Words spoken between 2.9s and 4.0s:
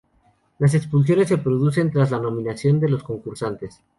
concursantes.